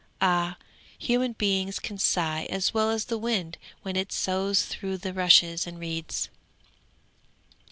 Ah, 0.19 0.57
human 0.97 1.33
beings 1.33 1.77
can 1.77 1.99
sigh 1.99 2.47
as 2.49 2.73
well 2.73 2.89
as 2.89 3.05
the 3.05 3.19
wind 3.19 3.59
when 3.83 3.95
it 3.95 4.11
soughs 4.11 4.65
through 4.65 4.97
the 4.97 5.13
rushes 5.13 5.67
and 5.67 5.79
reeds. 5.79 6.27